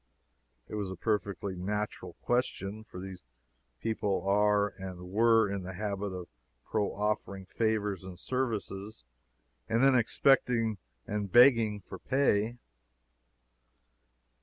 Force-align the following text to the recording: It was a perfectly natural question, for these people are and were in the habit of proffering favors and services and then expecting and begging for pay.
It 0.67 0.73
was 0.73 0.89
a 0.89 0.95
perfectly 0.95 1.55
natural 1.55 2.13
question, 2.23 2.83
for 2.83 2.99
these 2.99 3.23
people 3.79 4.25
are 4.27 4.69
and 4.69 5.11
were 5.11 5.47
in 5.47 5.61
the 5.61 5.73
habit 5.73 6.11
of 6.11 6.27
proffering 6.65 7.45
favors 7.45 8.03
and 8.03 8.17
services 8.17 9.03
and 9.69 9.83
then 9.83 9.93
expecting 9.93 10.79
and 11.05 11.31
begging 11.31 11.81
for 11.81 11.99
pay. 11.99 12.57